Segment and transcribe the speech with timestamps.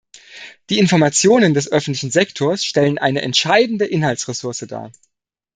[0.71, 4.91] Die Informationen des öffentlichen Sektors stellen eine entscheidende Inhaltsressource dar.